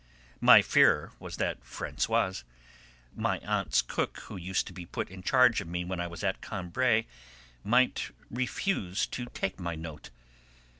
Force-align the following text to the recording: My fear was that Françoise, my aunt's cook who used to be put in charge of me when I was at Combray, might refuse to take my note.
My 0.39 0.63
fear 0.63 1.11
was 1.19 1.37
that 1.37 1.61
Françoise, 1.63 2.43
my 3.15 3.37
aunt's 3.45 3.83
cook 3.83 4.17
who 4.21 4.35
used 4.35 4.65
to 4.65 4.73
be 4.73 4.83
put 4.87 5.11
in 5.11 5.21
charge 5.21 5.61
of 5.61 5.67
me 5.67 5.85
when 5.85 5.99
I 5.99 6.07
was 6.07 6.23
at 6.23 6.41
Combray, 6.41 7.05
might 7.63 8.09
refuse 8.31 9.05
to 9.05 9.25
take 9.27 9.59
my 9.59 9.75
note. 9.75 10.09